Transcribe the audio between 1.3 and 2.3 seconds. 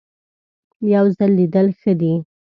لیدل ښه دي.